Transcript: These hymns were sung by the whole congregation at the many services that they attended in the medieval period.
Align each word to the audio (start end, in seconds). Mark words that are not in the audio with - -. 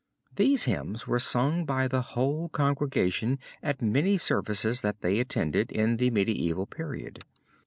These 0.35 0.63
hymns 0.63 1.05
were 1.05 1.19
sung 1.19 1.63
by 1.63 1.87
the 1.87 2.01
whole 2.01 2.49
congregation 2.49 3.37
at 3.61 3.77
the 3.77 3.85
many 3.85 4.17
services 4.17 4.81
that 4.81 5.01
they 5.01 5.19
attended 5.19 5.71
in 5.71 5.97
the 5.97 6.09
medieval 6.09 6.65
period. 6.65 7.19